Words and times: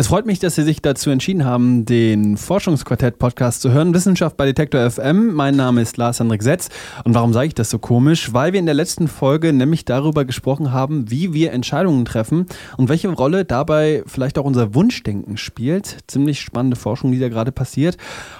Es 0.00 0.06
freut 0.06 0.26
mich, 0.26 0.38
dass 0.38 0.54
Sie 0.54 0.62
sich 0.62 0.80
dazu 0.80 1.10
entschieden 1.10 1.44
haben, 1.44 1.84
den 1.84 2.36
Forschungsquartett-Podcast 2.36 3.60
zu 3.60 3.72
hören. 3.72 3.92
Wissenschaft 3.94 4.36
bei 4.36 4.46
Detektor 4.46 4.88
FM. 4.88 5.34
Mein 5.34 5.56
Name 5.56 5.82
ist 5.82 5.96
Lars-Hendrik 5.96 6.44
Setz. 6.44 6.68
Und 7.02 7.16
warum 7.16 7.32
sage 7.32 7.48
ich 7.48 7.54
das 7.54 7.68
so 7.68 7.80
komisch? 7.80 8.32
Weil 8.32 8.52
wir 8.52 8.60
in 8.60 8.66
der 8.66 8.76
letzten 8.76 9.08
Folge 9.08 9.52
nämlich 9.52 9.84
darüber 9.84 10.24
gesprochen 10.24 10.70
haben, 10.72 11.10
wie 11.10 11.32
wir 11.34 11.50
Entscheidungen 11.50 12.04
treffen 12.04 12.46
und 12.76 12.88
welche 12.88 13.08
Rolle 13.08 13.44
dabei 13.44 14.04
vielleicht 14.06 14.38
auch 14.38 14.44
unser 14.44 14.72
Wunschdenken 14.72 15.36
spielt. 15.36 15.96
Ziemlich 16.06 16.42
spannende 16.42 16.76
Forschung, 16.76 17.10
die 17.10 17.18
da 17.18 17.28
gerade 17.28 17.50
passiert. 17.50 17.96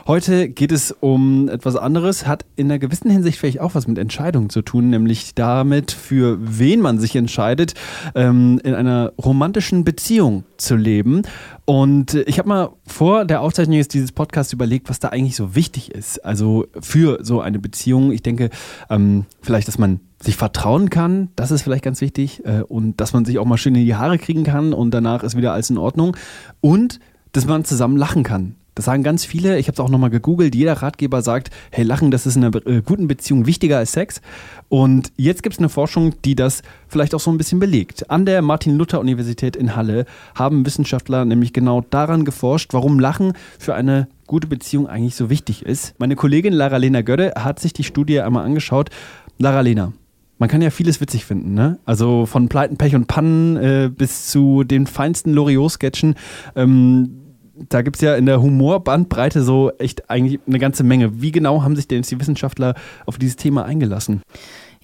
Heute 0.07 0.49
geht 0.49 0.71
es 0.71 0.93
um 0.93 1.49
etwas 1.49 1.75
anderes, 1.75 2.29
hat 2.29 2.45
in 2.55 2.67
einer 2.67 2.79
gewissen 2.79 3.11
Hinsicht 3.11 3.37
vielleicht 3.37 3.61
auch 3.61 3.75
was 3.75 3.89
mit 3.89 3.99
Entscheidungen 3.99 4.49
zu 4.49 4.63
tun, 4.63 4.91
nämlich 4.91 5.35
damit, 5.35 5.91
für 5.91 6.39
wen 6.41 6.81
man 6.81 7.01
sich 7.01 7.17
entscheidet, 7.17 7.75
ähm, 8.15 8.61
in 8.63 8.75
einer 8.75 9.13
romantischen 9.19 9.83
Beziehung 9.83 10.45
zu 10.57 10.77
leben. 10.77 11.23
Und 11.65 12.15
ich 12.15 12.39
habe 12.39 12.49
mal 12.49 12.71
vor 12.87 13.25
der 13.25 13.41
Aufzeichnung 13.41 13.81
dieses 13.89 14.13
Podcasts 14.13 14.53
überlegt, 14.53 14.89
was 14.89 14.99
da 14.99 15.09
eigentlich 15.09 15.37
so 15.37 15.55
wichtig 15.55 15.91
ist. 15.93 16.25
Also 16.25 16.67
für 16.81 17.19
so 17.23 17.41
eine 17.41 17.59
Beziehung. 17.59 18.13
Ich 18.13 18.23
denke, 18.23 18.51
ähm, 18.91 19.27
vielleicht, 19.43 19.69
dass 19.69 19.79
man 19.79 20.01
sich 20.21 20.37
vertrauen 20.37 20.91
kann, 20.91 21.29
das 21.37 21.51
ist 21.51 21.63
vielleicht 21.63 21.85
ganz 21.85 22.01
wichtig. 22.01 22.45
Äh, 22.45 22.63
und 22.63 23.01
dass 23.01 23.13
man 23.13 23.25
sich 23.25 23.39
auch 23.39 23.45
mal 23.45 23.59
schön 23.59 23.75
in 23.75 23.85
die 23.85 23.95
Haare 23.95 24.19
kriegen 24.19 24.45
kann 24.45 24.73
und 24.73 24.93
danach 24.93 25.23
ist 25.23 25.37
wieder 25.37 25.53
alles 25.53 25.71
in 25.71 25.79
Ordnung. 25.79 26.17
Und 26.61 27.01
dass 27.33 27.47
man 27.47 27.65
zusammen 27.65 27.97
lachen 27.97 28.23
kann. 28.23 28.57
Das 28.79 28.85
sagen 28.85 29.03
ganz 29.03 29.25
viele, 29.25 29.59
ich 29.59 29.67
habe 29.67 29.75
es 29.75 29.81
auch 29.81 29.89
nochmal 29.89 30.09
gegoogelt, 30.09 30.55
jeder 30.55 30.75
Ratgeber 30.75 31.21
sagt, 31.21 31.51
hey, 31.73 31.83
Lachen, 31.83 32.13
das 32.13 32.27
ist 32.27 32.37
in 32.37 32.45
einer 32.45 32.65
äh, 32.65 32.81
guten 32.81 33.09
Beziehung 33.09 33.45
wichtiger 33.45 33.77
als 33.77 33.91
Sex. 33.91 34.21
Und 34.69 35.11
jetzt 35.17 35.43
gibt 35.43 35.55
es 35.55 35.59
eine 35.59 35.69
Forschung, 35.69 36.15
die 36.25 36.37
das 36.37 36.63
vielleicht 36.87 37.13
auch 37.13 37.19
so 37.19 37.33
ein 37.33 37.39
bisschen 37.39 37.59
belegt. 37.59 38.09
An 38.09 38.25
der 38.25 38.41
Martin-Luther-Universität 38.41 39.57
in 39.57 39.75
Halle 39.75 40.07
haben 40.37 40.65
Wissenschaftler 40.65 41.25
nämlich 41.25 41.53
genau 41.53 41.81
daran 41.91 42.25
geforscht, 42.25 42.73
warum 42.73 43.01
Lachen 43.01 43.33
für 43.59 43.75
eine 43.75 44.07
gute 44.29 44.47
Beziehung 44.47 44.87
eigentlich 44.87 45.17
so 45.17 45.29
wichtig 45.29 45.67
ist. 45.67 45.97
Meine 45.99 46.15
Kollegin 46.15 46.53
Lara-Lena 46.53 47.01
Gödde 47.01 47.33
hat 47.37 47.59
sich 47.59 47.73
die 47.73 47.83
Studie 47.83 48.21
einmal 48.21 48.45
angeschaut. 48.45 48.91
Lara-Lena, 49.39 49.93
man 50.39 50.49
kann 50.49 50.63
ja 50.63 50.71
vieles 50.71 51.01
witzig 51.01 51.25
finden, 51.25 51.53
ne? 51.53 51.81
Also 51.85 52.27
von 52.27 52.49
Pleiten, 52.49 52.77
Pech 52.77 52.95
und 52.95 53.09
Pannen 53.09 53.57
äh, 53.57 53.91
bis 53.93 54.29
zu 54.29 54.63
den 54.63 54.87
feinsten 54.87 55.35
Loriot-Sketchen. 55.35 56.15
Ähm, 56.55 57.25
da 57.69 57.83
gibt 57.83 57.97
es 57.97 58.03
ja 58.03 58.15
in 58.17 58.27
der 58.27 58.43
Humorbandbreite 58.43 59.43
so 59.43 59.73
echt 59.79 60.11
eigentlich 60.11 60.41
eine 60.47 60.59
ganze 60.59 60.85
Menge. 60.85 61.21
Wie 61.21 61.33
genau 61.33 61.63
haben 61.63 61.77
sich 61.77 61.89
denn 61.89 61.99
jetzt 61.99 62.11
die 62.11 62.21
Wissenschaftler 62.21 62.75
auf 63.07 63.19
dieses 63.19 63.37
Thema 63.37 63.65
eingelassen? 63.65 64.23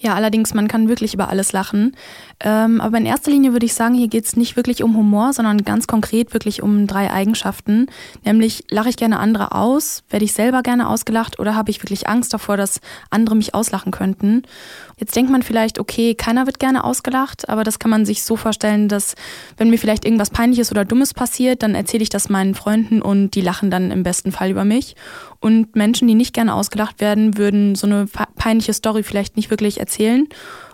Ja, 0.04 0.12
allerdings, 0.12 0.52
man 0.52 0.68
kann 0.68 0.86
wirklich 0.86 1.14
über 1.14 1.30
alles 1.30 1.52
lachen. 1.52 1.96
Ähm, 2.40 2.82
aber 2.82 2.98
in 2.98 3.06
erster 3.06 3.30
Linie 3.30 3.52
würde 3.52 3.64
ich 3.64 3.72
sagen, 3.72 3.94
hier 3.94 4.08
geht 4.08 4.26
es 4.26 4.36
nicht 4.36 4.54
wirklich 4.54 4.82
um 4.82 4.94
Humor, 4.94 5.32
sondern 5.32 5.64
ganz 5.64 5.86
konkret 5.86 6.34
wirklich 6.34 6.62
um 6.62 6.86
drei 6.86 7.10
Eigenschaften. 7.10 7.86
Nämlich, 8.22 8.64
lache 8.68 8.90
ich 8.90 8.98
gerne 8.98 9.18
andere 9.18 9.52
aus? 9.52 10.02
Werde 10.10 10.26
ich 10.26 10.34
selber 10.34 10.60
gerne 10.60 10.90
ausgelacht? 10.90 11.38
Oder 11.38 11.54
habe 11.54 11.70
ich 11.70 11.82
wirklich 11.82 12.06
Angst 12.06 12.34
davor, 12.34 12.58
dass 12.58 12.82
andere 13.08 13.34
mich 13.34 13.54
auslachen 13.54 13.92
könnten? 13.92 14.42
Jetzt 14.98 15.16
denkt 15.16 15.32
man 15.32 15.42
vielleicht, 15.42 15.78
okay, 15.78 16.14
keiner 16.14 16.44
wird 16.44 16.58
gerne 16.58 16.84
ausgelacht, 16.84 17.48
aber 17.48 17.64
das 17.64 17.78
kann 17.78 17.90
man 17.90 18.04
sich 18.04 18.24
so 18.24 18.36
vorstellen, 18.36 18.88
dass 18.88 19.14
wenn 19.56 19.70
mir 19.70 19.78
vielleicht 19.78 20.04
irgendwas 20.04 20.28
Peinliches 20.28 20.70
oder 20.70 20.84
Dummes 20.84 21.14
passiert, 21.14 21.62
dann 21.62 21.74
erzähle 21.74 22.02
ich 22.02 22.10
das 22.10 22.28
meinen 22.28 22.54
Freunden 22.54 23.00
und 23.00 23.34
die 23.34 23.40
lachen 23.40 23.70
dann 23.70 23.90
im 23.90 24.02
besten 24.02 24.32
Fall 24.32 24.50
über 24.50 24.64
mich. 24.64 24.96
Und 25.44 25.76
Menschen, 25.76 26.08
die 26.08 26.14
nicht 26.14 26.32
gerne 26.32 26.54
ausgelacht 26.54 27.02
werden, 27.02 27.36
würden 27.36 27.74
so 27.74 27.86
eine 27.86 28.06
peinliche 28.34 28.72
Story 28.72 29.02
vielleicht 29.02 29.36
nicht 29.36 29.50
wirklich 29.50 29.78
erzählen. 29.78 30.26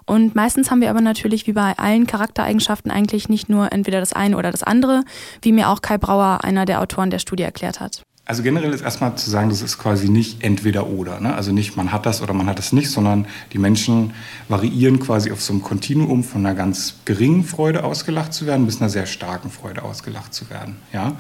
Und 0.07 0.37
meistens 0.37 0.71
haben 0.71 0.81
wir 0.81 0.91
aber 0.91 1.01
natürlich 1.01 1.49
wie 1.49 1.53
bei 1.55 1.77
allen 1.77 2.07
Charaktereigenschaften 2.07 2.93
eigentlich 2.93 3.29
nicht 3.29 3.49
nur 3.49 3.73
entweder 3.73 3.99
das 3.99 4.13
eine 4.13 4.37
oder 4.37 4.53
das 4.53 4.63
andere, 4.63 5.03
wie 5.43 5.51
mir 5.51 5.71
auch 5.71 5.83
Kai 5.83 5.99
Brauer, 5.99 6.45
einer 6.45 6.67
der 6.67 6.81
Autoren 6.81 7.11
der 7.11 7.19
Studie, 7.19 7.43
erklärt 7.43 7.81
hat. 7.81 8.05
Also 8.27 8.45
generell 8.45 8.73
ist 8.73 8.83
erstmal 8.83 9.17
zu 9.17 9.29
sagen, 9.29 9.49
das 9.49 9.61
ist 9.61 9.77
quasi 9.77 10.09
nicht 10.09 10.45
entweder 10.45 10.87
oder. 10.87 11.19
Ne? 11.19 11.35
Also 11.35 11.51
nicht 11.51 11.77
man 11.77 11.91
hat 11.91 12.07
das 12.07 12.23
oder 12.23 12.33
man 12.33 12.47
hat 12.47 12.61
das 12.61 12.73
nicht, 12.73 12.93
sondern 12.93 13.27
die 13.53 13.59
Menschen 13.59 14.13
variieren 14.49 15.01
quasi 15.01 15.33
auf 15.33 15.43
so 15.43 15.53
einem 15.53 15.63
Kontinuum 15.63 16.23
von 16.23 16.47
einer 16.47 16.55
ganz 16.55 16.95
geringen 17.07 17.43
Freude 17.43 17.83
ausgelacht 17.83 18.33
zu 18.33 18.47
werden 18.47 18.67
bis 18.67 18.81
einer 18.81 18.89
sehr 18.89 19.07
starken 19.07 19.51
Freude 19.51 19.83
ausgelacht 19.83 20.33
zu 20.33 20.49
werden. 20.49 20.77
Ja? 20.93 21.17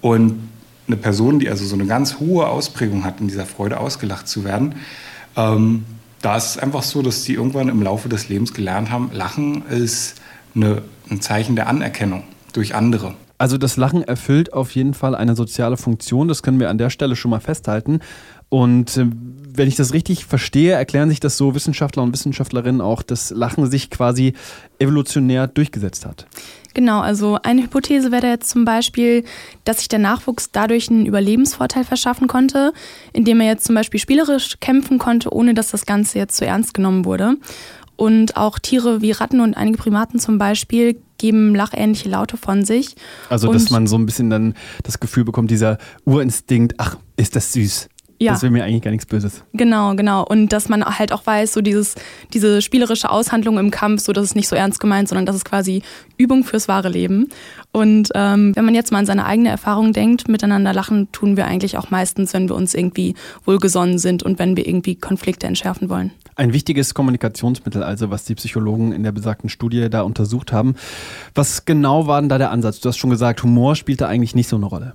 Und 0.00 0.48
eine 0.90 1.00
Person, 1.00 1.38
die 1.38 1.48
also 1.48 1.64
so 1.64 1.74
eine 1.74 1.86
ganz 1.86 2.18
hohe 2.18 2.46
Ausprägung 2.46 3.04
hat, 3.04 3.20
in 3.20 3.28
dieser 3.28 3.46
Freude 3.46 3.78
ausgelacht 3.78 4.28
zu 4.28 4.44
werden, 4.44 4.74
ähm, 5.36 5.84
da 6.22 6.36
ist 6.36 6.50
es 6.50 6.58
einfach 6.58 6.82
so, 6.82 7.02
dass 7.02 7.22
die 7.24 7.34
irgendwann 7.34 7.68
im 7.68 7.82
Laufe 7.82 8.08
des 8.08 8.28
Lebens 8.28 8.52
gelernt 8.52 8.90
haben, 8.90 9.10
Lachen 9.12 9.66
ist 9.66 10.16
eine, 10.54 10.82
ein 11.10 11.20
Zeichen 11.20 11.56
der 11.56 11.68
Anerkennung 11.68 12.24
durch 12.52 12.74
andere. 12.74 13.14
Also 13.38 13.56
das 13.56 13.78
Lachen 13.78 14.02
erfüllt 14.02 14.52
auf 14.52 14.72
jeden 14.72 14.92
Fall 14.92 15.14
eine 15.14 15.34
soziale 15.34 15.78
Funktion, 15.78 16.28
das 16.28 16.42
können 16.42 16.60
wir 16.60 16.68
an 16.68 16.76
der 16.76 16.90
Stelle 16.90 17.16
schon 17.16 17.30
mal 17.30 17.40
festhalten. 17.40 18.00
Und 18.50 18.96
äh, 18.96 19.06
wenn 19.60 19.68
ich 19.68 19.76
das 19.76 19.92
richtig 19.92 20.24
verstehe, 20.24 20.72
erklären 20.72 21.10
sich 21.10 21.20
das 21.20 21.36
so 21.36 21.54
Wissenschaftler 21.54 22.02
und 22.02 22.14
Wissenschaftlerinnen 22.14 22.80
auch, 22.80 23.02
dass 23.02 23.28
Lachen 23.28 23.70
sich 23.70 23.90
quasi 23.90 24.32
evolutionär 24.78 25.48
durchgesetzt 25.48 26.06
hat. 26.06 26.26
Genau, 26.72 27.00
also 27.00 27.38
eine 27.42 27.64
Hypothese 27.64 28.10
wäre 28.10 28.28
jetzt 28.28 28.48
zum 28.48 28.64
Beispiel, 28.64 29.22
dass 29.64 29.80
sich 29.80 29.88
der 29.88 29.98
Nachwuchs 29.98 30.50
dadurch 30.50 30.88
einen 30.88 31.04
Überlebensvorteil 31.04 31.84
verschaffen 31.84 32.26
konnte, 32.26 32.72
indem 33.12 33.42
er 33.42 33.48
jetzt 33.48 33.66
zum 33.66 33.74
Beispiel 33.74 34.00
spielerisch 34.00 34.58
kämpfen 34.60 34.98
konnte, 34.98 35.30
ohne 35.30 35.52
dass 35.52 35.70
das 35.70 35.84
Ganze 35.84 36.18
jetzt 36.18 36.38
zu 36.38 36.46
ernst 36.46 36.72
genommen 36.72 37.04
wurde. 37.04 37.36
Und 37.96 38.38
auch 38.38 38.58
Tiere 38.58 39.02
wie 39.02 39.10
Ratten 39.10 39.40
und 39.40 39.58
einige 39.58 39.76
Primaten 39.76 40.18
zum 40.18 40.38
Beispiel 40.38 41.02
geben 41.18 41.54
lachähnliche 41.54 42.08
Laute 42.08 42.38
von 42.38 42.64
sich. 42.64 42.94
Also, 43.28 43.48
und 43.48 43.54
dass 43.54 43.68
man 43.68 43.86
so 43.86 43.98
ein 43.98 44.06
bisschen 44.06 44.30
dann 44.30 44.54
das 44.84 45.00
Gefühl 45.00 45.24
bekommt, 45.24 45.50
dieser 45.50 45.76
Urinstinkt, 46.06 46.76
ach, 46.78 46.96
ist 47.18 47.36
das 47.36 47.52
süß. 47.52 47.90
Ja. 48.22 48.32
Das 48.32 48.42
wäre 48.42 48.52
mir 48.52 48.64
eigentlich 48.64 48.82
gar 48.82 48.90
nichts 48.90 49.06
Böses. 49.06 49.42
Genau, 49.54 49.94
genau. 49.94 50.24
Und 50.26 50.48
dass 50.48 50.68
man 50.68 50.84
halt 50.84 51.10
auch 51.10 51.24
weiß, 51.24 51.54
so 51.54 51.62
dieses, 51.62 51.94
diese 52.34 52.60
spielerische 52.60 53.08
Aushandlung 53.08 53.58
im 53.58 53.70
Kampf, 53.70 54.02
so 54.02 54.12
dass 54.12 54.24
es 54.24 54.34
nicht 54.34 54.46
so 54.46 54.54
ernst 54.54 54.78
gemeint, 54.78 55.08
sondern 55.08 55.24
dass 55.24 55.36
es 55.36 55.44
quasi 55.44 55.82
Übung 56.18 56.44
fürs 56.44 56.68
wahre 56.68 56.90
Leben. 56.90 57.30
Und 57.72 58.10
ähm, 58.14 58.54
wenn 58.54 58.66
man 58.66 58.74
jetzt 58.74 58.92
mal 58.92 58.98
an 58.98 59.06
seine 59.06 59.24
eigene 59.24 59.48
Erfahrung 59.48 59.94
denkt, 59.94 60.28
miteinander 60.28 60.74
lachen 60.74 61.10
tun 61.12 61.38
wir 61.38 61.46
eigentlich 61.46 61.78
auch 61.78 61.90
meistens, 61.90 62.34
wenn 62.34 62.46
wir 62.46 62.56
uns 62.56 62.74
irgendwie 62.74 63.14
wohlgesonnen 63.46 63.98
sind 63.98 64.22
und 64.22 64.38
wenn 64.38 64.54
wir 64.54 64.66
irgendwie 64.66 64.96
Konflikte 64.96 65.46
entschärfen 65.46 65.88
wollen. 65.88 66.10
Ein 66.40 66.54
wichtiges 66.54 66.94
Kommunikationsmittel, 66.94 67.82
also 67.82 68.08
was 68.08 68.24
die 68.24 68.34
Psychologen 68.34 68.92
in 68.92 69.02
der 69.02 69.12
besagten 69.12 69.50
Studie 69.50 69.90
da 69.90 70.00
untersucht 70.00 70.54
haben. 70.54 70.74
Was 71.34 71.66
genau 71.66 72.06
war 72.06 72.18
denn 72.18 72.30
da 72.30 72.38
der 72.38 72.50
Ansatz? 72.50 72.80
Du 72.80 72.88
hast 72.88 72.96
schon 72.96 73.10
gesagt, 73.10 73.42
Humor 73.42 73.76
spielt 73.76 74.00
da 74.00 74.06
eigentlich 74.08 74.34
nicht 74.34 74.48
so 74.48 74.56
eine 74.56 74.64
Rolle. 74.64 74.94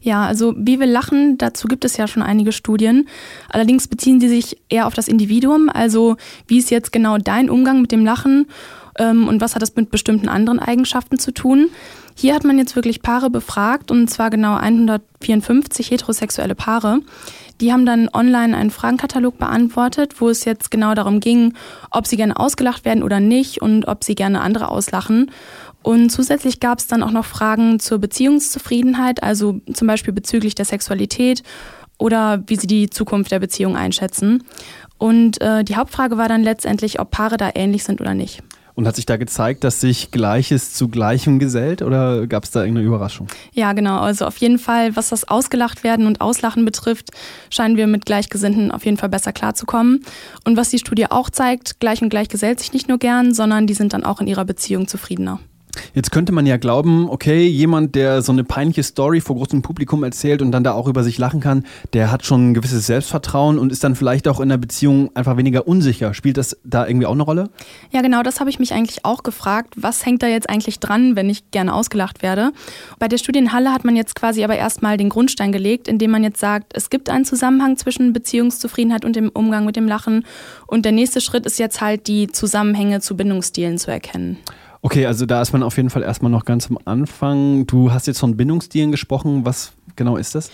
Ja, 0.00 0.24
also 0.24 0.54
wie 0.56 0.78
wir 0.78 0.86
lachen, 0.86 1.36
dazu 1.36 1.66
gibt 1.66 1.84
es 1.84 1.96
ja 1.96 2.06
schon 2.06 2.22
einige 2.22 2.52
Studien. 2.52 3.08
Allerdings 3.48 3.88
beziehen 3.88 4.20
sie 4.20 4.28
sich 4.28 4.56
eher 4.68 4.86
auf 4.86 4.94
das 4.94 5.08
Individuum, 5.08 5.68
also 5.68 6.14
wie 6.46 6.58
ist 6.58 6.70
jetzt 6.70 6.92
genau 6.92 7.18
dein 7.18 7.50
Umgang 7.50 7.80
mit 7.80 7.90
dem 7.90 8.04
Lachen 8.04 8.46
ähm, 8.98 9.28
und 9.28 9.40
was 9.40 9.54
hat 9.54 9.62
das 9.62 9.74
mit 9.76 9.90
bestimmten 9.90 10.28
anderen 10.28 10.58
Eigenschaften 10.58 11.18
zu 11.18 11.32
tun. 11.32 11.70
Hier 12.16 12.34
hat 12.34 12.44
man 12.44 12.58
jetzt 12.58 12.76
wirklich 12.76 13.02
Paare 13.02 13.28
befragt 13.28 13.90
und 13.90 14.08
zwar 14.08 14.30
genau 14.30 14.54
154 14.54 15.90
heterosexuelle 15.90 16.54
Paare. 16.54 17.00
Die 17.60 17.72
haben 17.72 17.86
dann 17.86 18.08
online 18.12 18.56
einen 18.56 18.70
Fragenkatalog 18.70 19.38
beantwortet, 19.38 20.20
wo 20.20 20.28
es 20.28 20.44
jetzt 20.44 20.70
genau 20.70 20.94
darum 20.94 21.20
ging, 21.20 21.54
ob 21.90 22.06
sie 22.06 22.16
gerne 22.16 22.38
ausgelacht 22.38 22.84
werden 22.84 23.02
oder 23.02 23.20
nicht 23.20 23.62
und 23.62 23.86
ob 23.86 24.04
sie 24.04 24.14
gerne 24.14 24.40
andere 24.40 24.68
auslachen. 24.68 25.30
Und 25.82 26.10
zusätzlich 26.10 26.60
gab 26.60 26.78
es 26.78 26.86
dann 26.86 27.02
auch 27.02 27.10
noch 27.10 27.24
Fragen 27.24 27.78
zur 27.78 27.98
Beziehungszufriedenheit, 27.98 29.22
also 29.22 29.60
zum 29.72 29.86
Beispiel 29.86 30.14
bezüglich 30.14 30.54
der 30.54 30.64
Sexualität 30.64 31.42
oder 31.98 32.42
wie 32.46 32.56
sie 32.56 32.66
die 32.66 32.90
Zukunft 32.90 33.30
der 33.30 33.38
Beziehung 33.38 33.76
einschätzen. 33.76 34.44
Und 34.98 35.40
äh, 35.40 35.62
die 35.64 35.76
Hauptfrage 35.76 36.16
war 36.16 36.28
dann 36.28 36.42
letztendlich, 36.42 37.00
ob 37.00 37.10
Paare 37.10 37.36
da 37.36 37.50
ähnlich 37.54 37.84
sind 37.84 38.00
oder 38.00 38.14
nicht. 38.14 38.42
Und 38.76 38.88
hat 38.88 38.96
sich 38.96 39.06
da 39.06 39.16
gezeigt, 39.16 39.62
dass 39.62 39.80
sich 39.80 40.10
Gleiches 40.10 40.74
zu 40.74 40.88
Gleichem 40.88 41.38
gesellt 41.38 41.80
oder 41.80 42.26
gab 42.26 42.42
es 42.42 42.50
da 42.50 42.60
irgendeine 42.60 42.86
Überraschung? 42.86 43.28
Ja, 43.52 43.72
genau. 43.72 44.00
Also 44.00 44.26
auf 44.26 44.36
jeden 44.38 44.58
Fall, 44.58 44.96
was 44.96 45.10
das 45.10 45.28
Ausgelacht 45.28 45.84
werden 45.84 46.06
und 46.06 46.20
Auslachen 46.20 46.64
betrifft, 46.64 47.10
scheinen 47.50 47.76
wir 47.76 47.86
mit 47.86 48.04
Gleichgesinnten 48.04 48.72
auf 48.72 48.84
jeden 48.84 48.96
Fall 48.96 49.08
besser 49.08 49.32
klarzukommen. 49.32 50.04
Und 50.44 50.56
was 50.56 50.70
die 50.70 50.80
Studie 50.80 51.06
auch 51.08 51.30
zeigt, 51.30 51.78
gleich 51.78 52.02
und 52.02 52.08
gleich 52.08 52.28
gesellt 52.28 52.58
sich 52.58 52.72
nicht 52.72 52.88
nur 52.88 52.98
gern, 52.98 53.32
sondern 53.32 53.68
die 53.68 53.74
sind 53.74 53.92
dann 53.92 54.04
auch 54.04 54.20
in 54.20 54.26
ihrer 54.26 54.44
Beziehung 54.44 54.88
zufriedener. 54.88 55.38
Jetzt 55.94 56.10
könnte 56.10 56.32
man 56.32 56.46
ja 56.46 56.56
glauben, 56.56 57.08
okay, 57.08 57.46
jemand, 57.46 57.94
der 57.94 58.22
so 58.22 58.32
eine 58.32 58.44
peinliche 58.44 58.82
Story 58.82 59.20
vor 59.20 59.36
großem 59.36 59.62
Publikum 59.62 60.04
erzählt 60.04 60.42
und 60.42 60.52
dann 60.52 60.64
da 60.64 60.72
auch 60.72 60.88
über 60.88 61.02
sich 61.02 61.18
lachen 61.18 61.40
kann, 61.40 61.64
der 61.92 62.10
hat 62.10 62.24
schon 62.24 62.50
ein 62.50 62.54
gewisses 62.54 62.86
Selbstvertrauen 62.86 63.58
und 63.58 63.72
ist 63.72 63.84
dann 63.84 63.94
vielleicht 63.94 64.28
auch 64.28 64.40
in 64.40 64.48
der 64.48 64.56
Beziehung 64.56 65.10
einfach 65.14 65.36
weniger 65.36 65.66
unsicher. 65.66 66.14
Spielt 66.14 66.36
das 66.36 66.56
da 66.64 66.86
irgendwie 66.86 67.06
auch 67.06 67.12
eine 67.12 67.22
Rolle? 67.22 67.50
Ja, 67.90 68.02
genau, 68.02 68.22
das 68.22 68.40
habe 68.40 68.50
ich 68.50 68.58
mich 68.58 68.72
eigentlich 68.72 69.04
auch 69.04 69.22
gefragt. 69.22 69.74
Was 69.76 70.04
hängt 70.04 70.22
da 70.22 70.26
jetzt 70.26 70.48
eigentlich 70.48 70.80
dran, 70.80 71.16
wenn 71.16 71.30
ich 71.30 71.50
gerne 71.50 71.74
ausgelacht 71.74 72.22
werde? 72.22 72.52
Bei 72.98 73.08
der 73.08 73.18
Studienhalle 73.18 73.72
hat 73.72 73.84
man 73.84 73.96
jetzt 73.96 74.14
quasi 74.14 74.44
aber 74.44 74.56
erstmal 74.56 74.96
den 74.96 75.08
Grundstein 75.08 75.52
gelegt, 75.52 75.88
indem 75.88 76.10
man 76.10 76.24
jetzt 76.24 76.40
sagt, 76.40 76.72
es 76.76 76.90
gibt 76.90 77.10
einen 77.10 77.24
Zusammenhang 77.24 77.76
zwischen 77.76 78.12
Beziehungszufriedenheit 78.12 79.04
und 79.04 79.16
dem 79.16 79.30
Umgang 79.30 79.64
mit 79.64 79.76
dem 79.76 79.88
Lachen. 79.88 80.24
Und 80.66 80.84
der 80.84 80.92
nächste 80.92 81.20
Schritt 81.20 81.46
ist 81.46 81.58
jetzt 81.58 81.80
halt, 81.80 82.06
die 82.06 82.28
Zusammenhänge 82.28 83.00
zu 83.00 83.16
Bindungsstilen 83.16 83.78
zu 83.78 83.90
erkennen. 83.90 84.38
Okay, 84.84 85.06
also 85.06 85.24
da 85.24 85.40
ist 85.40 85.54
man 85.54 85.62
auf 85.62 85.78
jeden 85.78 85.88
Fall 85.88 86.02
erstmal 86.02 86.30
noch 86.30 86.44
ganz 86.44 86.68
am 86.68 86.78
Anfang. 86.84 87.66
Du 87.66 87.90
hast 87.90 88.06
jetzt 88.06 88.18
von 88.18 88.36
Bindungsstilen 88.36 88.90
gesprochen. 88.90 89.46
Was 89.46 89.72
genau 89.96 90.18
ist 90.18 90.34
das? 90.34 90.50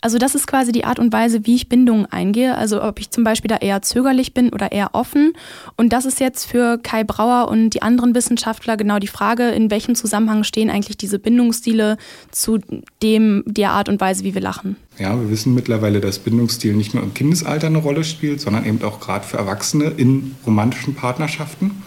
Also 0.00 0.18
das 0.18 0.36
ist 0.36 0.46
quasi 0.46 0.70
die 0.70 0.84
Art 0.84 1.00
und 1.00 1.12
Weise, 1.12 1.46
wie 1.46 1.56
ich 1.56 1.68
Bindungen 1.68 2.06
eingehe. 2.06 2.56
Also 2.56 2.80
ob 2.80 3.00
ich 3.00 3.10
zum 3.10 3.24
Beispiel 3.24 3.48
da 3.48 3.56
eher 3.56 3.82
zögerlich 3.82 4.34
bin 4.34 4.50
oder 4.50 4.70
eher 4.70 4.94
offen. 4.94 5.32
Und 5.76 5.92
das 5.92 6.04
ist 6.04 6.20
jetzt 6.20 6.44
für 6.44 6.78
Kai 6.78 7.02
Brauer 7.02 7.48
und 7.48 7.70
die 7.70 7.82
anderen 7.82 8.14
Wissenschaftler 8.14 8.76
genau 8.76 9.00
die 9.00 9.08
Frage, 9.08 9.48
in 9.48 9.68
welchem 9.72 9.96
Zusammenhang 9.96 10.44
stehen 10.44 10.70
eigentlich 10.70 10.96
diese 10.96 11.18
Bindungsstile 11.18 11.96
zu 12.30 12.60
dem 13.02 13.42
der 13.46 13.72
Art 13.72 13.88
und 13.88 14.00
Weise, 14.00 14.22
wie 14.22 14.34
wir 14.34 14.42
lachen. 14.42 14.76
Ja, 14.96 15.20
wir 15.20 15.28
wissen 15.28 15.56
mittlerweile, 15.56 16.00
dass 16.00 16.20
Bindungsstil 16.20 16.74
nicht 16.74 16.94
nur 16.94 17.02
im 17.02 17.14
Kindesalter 17.14 17.66
eine 17.66 17.78
Rolle 17.78 18.04
spielt, 18.04 18.40
sondern 18.40 18.64
eben 18.64 18.80
auch 18.84 19.00
gerade 19.00 19.26
für 19.26 19.38
Erwachsene 19.38 19.86
in 19.96 20.36
romantischen 20.46 20.94
Partnerschaften. 20.94 21.81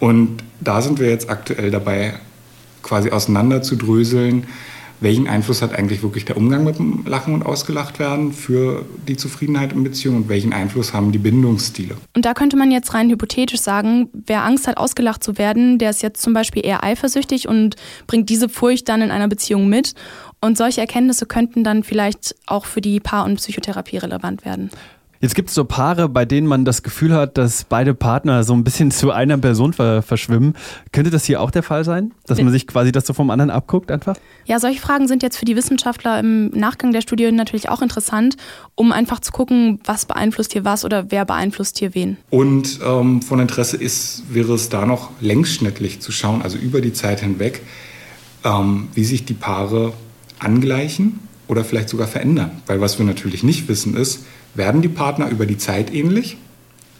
Und 0.00 0.42
da 0.60 0.80
sind 0.82 0.98
wir 0.98 1.08
jetzt 1.08 1.28
aktuell 1.28 1.70
dabei, 1.70 2.14
quasi 2.82 3.10
auseinanderzudröseln, 3.10 4.46
welchen 5.00 5.28
Einfluss 5.28 5.62
hat 5.62 5.74
eigentlich 5.74 6.02
wirklich 6.02 6.24
der 6.24 6.36
Umgang 6.36 6.64
mit 6.64 6.78
dem 6.78 7.04
Lachen 7.06 7.34
und 7.34 7.44
Ausgelacht 7.44 7.98
werden 7.98 8.32
für 8.32 8.84
die 9.06 9.16
Zufriedenheit 9.16 9.72
in 9.72 9.84
Beziehungen 9.84 10.22
und 10.22 10.28
welchen 10.28 10.52
Einfluss 10.52 10.92
haben 10.92 11.12
die 11.12 11.18
Bindungsstile. 11.18 11.96
Und 12.16 12.24
da 12.24 12.34
könnte 12.34 12.56
man 12.56 12.70
jetzt 12.70 12.94
rein 12.94 13.08
hypothetisch 13.08 13.60
sagen, 13.60 14.08
wer 14.12 14.44
Angst 14.44 14.66
hat, 14.66 14.76
ausgelacht 14.76 15.22
zu 15.22 15.38
werden, 15.38 15.78
der 15.78 15.90
ist 15.90 16.02
jetzt 16.02 16.20
zum 16.20 16.32
Beispiel 16.32 16.66
eher 16.66 16.82
eifersüchtig 16.82 17.48
und 17.48 17.76
bringt 18.06 18.28
diese 18.28 18.48
Furcht 18.48 18.88
dann 18.88 19.02
in 19.02 19.10
einer 19.10 19.28
Beziehung 19.28 19.68
mit. 19.68 19.94
Und 20.40 20.56
solche 20.56 20.80
Erkenntnisse 20.80 21.26
könnten 21.26 21.64
dann 21.64 21.84
vielleicht 21.84 22.34
auch 22.46 22.64
für 22.64 22.80
die 22.80 23.00
Paar- 23.00 23.24
und 23.24 23.36
Psychotherapie 23.36 23.98
relevant 23.98 24.44
werden. 24.44 24.70
Jetzt 25.20 25.34
gibt 25.34 25.48
es 25.48 25.54
so 25.56 25.64
Paare, 25.64 26.08
bei 26.08 26.24
denen 26.24 26.46
man 26.46 26.64
das 26.64 26.84
Gefühl 26.84 27.12
hat, 27.12 27.38
dass 27.38 27.64
beide 27.64 27.92
Partner 27.92 28.44
so 28.44 28.54
ein 28.54 28.62
bisschen 28.62 28.90
zu 28.92 29.10
einer 29.10 29.36
Person 29.36 29.72
ver 29.72 30.02
verschwimmen. 30.02 30.54
Könnte 30.92 31.10
das 31.10 31.24
hier 31.24 31.40
auch 31.40 31.50
der 31.50 31.64
Fall 31.64 31.84
sein? 31.84 32.12
Dass 32.26 32.40
man 32.40 32.52
sich 32.52 32.66
quasi 32.66 32.92
das 32.92 33.06
so 33.06 33.12
vom 33.12 33.30
anderen 33.30 33.50
abguckt 33.50 33.90
einfach? 33.90 34.16
Ja, 34.44 34.60
solche 34.60 34.80
Fragen 34.80 35.08
sind 35.08 35.22
jetzt 35.22 35.36
für 35.36 35.44
die 35.44 35.56
Wissenschaftler 35.56 36.20
im 36.20 36.50
Nachgang 36.50 36.92
der 36.92 37.00
Studie 37.00 37.30
natürlich 37.32 37.68
auch 37.68 37.82
interessant, 37.82 38.36
um 38.76 38.92
einfach 38.92 39.18
zu 39.18 39.32
gucken, 39.32 39.80
was 39.84 40.06
beeinflusst 40.06 40.52
hier 40.52 40.64
was 40.64 40.84
oder 40.84 41.10
wer 41.10 41.24
beeinflusst 41.24 41.78
hier 41.78 41.94
wen. 41.94 42.16
Und 42.30 42.78
ähm, 42.84 43.20
von 43.22 43.40
Interesse 43.40 43.76
ist, 43.76 44.22
wäre 44.32 44.54
es 44.54 44.68
da 44.68 44.86
noch 44.86 45.10
längsschnittlich 45.20 46.00
zu 46.00 46.12
schauen, 46.12 46.42
also 46.42 46.58
über 46.58 46.80
die 46.80 46.92
Zeit 46.92 47.20
hinweg, 47.20 47.62
ähm, 48.44 48.88
wie 48.94 49.04
sich 49.04 49.24
die 49.24 49.34
Paare 49.34 49.92
angleichen 50.38 51.18
oder 51.48 51.64
vielleicht 51.64 51.88
sogar 51.88 52.06
verändern. 52.06 52.62
Weil 52.66 52.80
was 52.80 52.98
wir 52.98 53.06
natürlich 53.06 53.42
nicht 53.42 53.66
wissen 53.68 53.96
ist, 53.96 54.24
werden 54.58 54.82
die 54.82 54.88
Partner 54.88 55.30
über 55.30 55.46
die 55.46 55.56
Zeit 55.56 55.94
ähnlich 55.94 56.36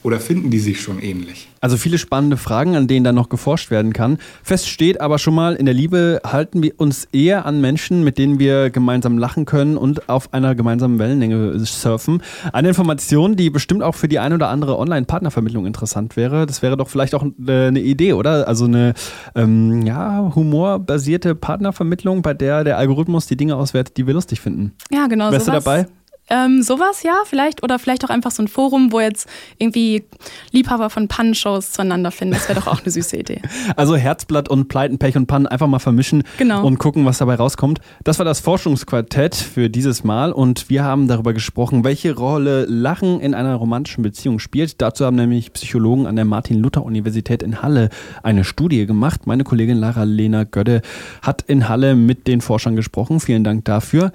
oder 0.04 0.20
finden 0.20 0.50
die 0.50 0.60
sich 0.60 0.80
schon 0.80 1.00
ähnlich? 1.00 1.48
Also 1.60 1.76
viele 1.76 1.98
spannende 1.98 2.36
Fragen, 2.36 2.76
an 2.76 2.86
denen 2.86 3.04
dann 3.04 3.16
noch 3.16 3.28
geforscht 3.28 3.70
werden 3.70 3.92
kann. 3.92 4.18
Fest 4.44 4.68
steht 4.68 5.00
aber 5.00 5.18
schon 5.18 5.34
mal, 5.34 5.56
in 5.56 5.66
der 5.66 5.74
Liebe 5.74 6.20
halten 6.24 6.62
wir 6.62 6.72
uns 6.78 7.08
eher 7.12 7.46
an 7.46 7.60
Menschen, 7.60 8.04
mit 8.04 8.16
denen 8.16 8.38
wir 8.38 8.70
gemeinsam 8.70 9.18
lachen 9.18 9.44
können 9.44 9.76
und 9.76 10.08
auf 10.08 10.32
einer 10.32 10.54
gemeinsamen 10.54 11.00
Wellenlänge 11.00 11.58
surfen. 11.58 12.22
Eine 12.52 12.68
Information, 12.68 13.34
die 13.34 13.50
bestimmt 13.50 13.82
auch 13.82 13.96
für 13.96 14.06
die 14.06 14.20
ein 14.20 14.32
oder 14.32 14.48
andere 14.48 14.78
Online-Partnervermittlung 14.78 15.66
interessant 15.66 16.16
wäre. 16.16 16.46
Das 16.46 16.62
wäre 16.62 16.76
doch 16.76 16.88
vielleicht 16.88 17.16
auch 17.16 17.24
eine 17.24 17.80
Idee, 17.80 18.12
oder? 18.12 18.46
Also 18.46 18.66
eine 18.66 18.94
ähm, 19.34 19.82
ja, 19.82 20.32
humorbasierte 20.34 21.34
Partnervermittlung, 21.34 22.22
bei 22.22 22.34
der 22.34 22.62
der 22.62 22.78
Algorithmus 22.78 23.26
die 23.26 23.36
Dinge 23.36 23.56
auswertet, 23.56 23.96
die 23.96 24.06
wir 24.06 24.14
lustig 24.14 24.40
finden. 24.40 24.72
Ja, 24.92 25.08
genau. 25.08 25.32
Wärst 25.32 25.46
sowas. 25.46 25.64
du 25.64 25.70
dabei? 25.70 25.97
Ähm, 26.30 26.62
sowas 26.62 27.02
ja, 27.02 27.22
vielleicht. 27.24 27.62
Oder 27.62 27.78
vielleicht 27.78 28.04
auch 28.04 28.10
einfach 28.10 28.30
so 28.30 28.42
ein 28.42 28.48
Forum, 28.48 28.92
wo 28.92 29.00
jetzt 29.00 29.28
irgendwie 29.58 30.04
Liebhaber 30.52 30.90
von 30.90 31.08
Pannenshows 31.08 31.72
zueinander 31.72 32.10
finden. 32.10 32.34
Das 32.34 32.48
wäre 32.48 32.60
doch 32.60 32.66
auch 32.66 32.80
eine 32.82 32.90
süße 32.90 33.16
Idee. 33.16 33.42
Also 33.76 33.96
Herzblatt 33.96 34.48
und 34.48 34.68
Pleiten, 34.68 34.98
Pech 34.98 35.16
und 35.16 35.26
Pannen 35.26 35.46
einfach 35.46 35.66
mal 35.66 35.78
vermischen 35.78 36.22
Genau. 36.38 36.66
und 36.66 36.78
gucken, 36.78 37.04
was 37.04 37.18
dabei 37.18 37.34
rauskommt. 37.36 37.80
Das 38.02 38.18
war 38.18 38.24
das 38.24 38.40
Forschungsquartett 38.40 39.34
für 39.36 39.68
dieses 39.70 40.04
Mal 40.04 40.32
und 40.32 40.68
wir 40.70 40.84
haben 40.84 41.06
darüber 41.06 41.32
gesprochen, 41.32 41.84
welche 41.84 42.14
Rolle 42.16 42.64
Lachen 42.64 43.20
in 43.20 43.34
einer 43.34 43.54
romantischen 43.54 44.02
Beziehung 44.02 44.38
spielt. 44.38 44.80
Dazu 44.80 45.04
haben 45.04 45.16
nämlich 45.16 45.52
Psychologen 45.52 46.06
an 46.06 46.16
der 46.16 46.24
Martin-Luther-Universität 46.24 47.42
in 47.42 47.62
Halle 47.62 47.90
eine 48.22 48.44
Studie 48.44 48.86
gemacht. 48.86 49.26
Meine 49.26 49.44
Kollegin 49.44 49.76
Lara-Lena 49.78 50.44
Gödde 50.44 50.82
hat 51.22 51.42
in 51.42 51.68
Halle 51.68 51.94
mit 51.94 52.26
den 52.26 52.40
Forschern 52.40 52.74
gesprochen. 52.76 53.20
Vielen 53.20 53.44
Dank 53.44 53.64
dafür. 53.64 54.12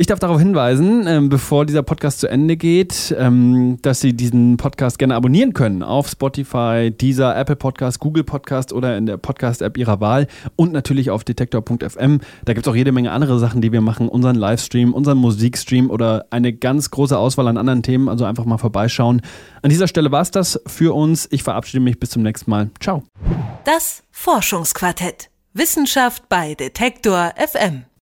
Ich 0.00 0.06
darf 0.06 0.18
darauf 0.18 0.38
hinweisen, 0.38 1.06
ähm, 1.06 1.28
bevor 1.28 1.66
dieser 1.66 1.82
Podcast 1.82 2.20
zu 2.20 2.26
Ende 2.26 2.56
geht, 2.56 3.14
ähm, 3.18 3.76
dass 3.82 4.00
Sie 4.00 4.14
diesen 4.14 4.56
Podcast 4.56 4.98
gerne 4.98 5.14
abonnieren 5.14 5.52
können 5.52 5.82
auf 5.82 6.08
Spotify, 6.08 6.90
dieser 6.90 7.36
Apple 7.36 7.56
Podcast, 7.56 8.00
Google 8.00 8.24
Podcast 8.24 8.72
oder 8.72 8.96
in 8.96 9.04
der 9.04 9.18
Podcast-App 9.18 9.76
Ihrer 9.76 10.00
Wahl 10.00 10.26
und 10.56 10.72
natürlich 10.72 11.10
auf 11.10 11.22
detektor.fm. 11.22 12.20
Da 12.46 12.54
gibt 12.54 12.66
es 12.66 12.72
auch 12.72 12.74
jede 12.74 12.92
Menge 12.92 13.12
andere 13.12 13.38
Sachen, 13.38 13.60
die 13.60 13.72
wir 13.72 13.82
machen, 13.82 14.08
unseren 14.08 14.36
Livestream, 14.36 14.94
unseren 14.94 15.18
Musikstream 15.18 15.90
oder 15.90 16.24
eine 16.30 16.54
ganz 16.54 16.90
große 16.90 17.18
Auswahl 17.18 17.48
an 17.48 17.58
anderen 17.58 17.82
Themen. 17.82 18.08
Also 18.08 18.24
einfach 18.24 18.46
mal 18.46 18.56
vorbeischauen. 18.56 19.20
An 19.60 19.68
dieser 19.68 19.86
Stelle 19.86 20.10
war 20.10 20.22
es 20.22 20.30
das 20.30 20.62
für 20.66 20.94
uns. 20.94 21.28
Ich 21.30 21.42
verabschiede 21.42 21.80
mich 21.82 22.00
bis 22.00 22.08
zum 22.08 22.22
nächsten 22.22 22.50
Mal. 22.50 22.70
Ciao. 22.80 23.02
Das 23.66 24.02
Forschungsquartett. 24.12 25.28
Wissenschaft 25.52 26.30
bei 26.30 26.54
Detektor 26.54 27.34
FM. 27.36 27.89